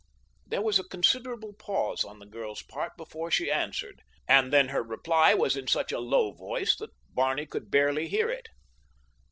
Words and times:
There 0.47 0.63
was 0.63 0.79
a 0.79 0.83
considerable 0.83 1.53
pause 1.53 2.03
on 2.03 2.17
the 2.17 2.25
girl's 2.25 2.63
part 2.63 2.97
before 2.97 3.29
she 3.29 3.51
answered, 3.51 4.01
and 4.27 4.51
then 4.51 4.69
her 4.69 4.81
reply 4.81 5.35
was 5.35 5.55
in 5.55 5.67
such 5.67 5.91
a 5.91 5.99
low 5.99 6.31
voice 6.31 6.75
that 6.77 6.89
Barney 7.13 7.45
could 7.45 7.69
barely 7.69 8.07
hear 8.07 8.31
it. 8.31 8.47